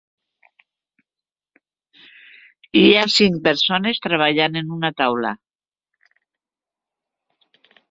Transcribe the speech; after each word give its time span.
Hi 2.81 2.83
ha 2.95 3.03
cinc 3.17 3.39
persones 3.49 4.03
treballant 4.07 4.59
en 4.65 4.73
una 4.79 4.93
taula. 5.05 5.35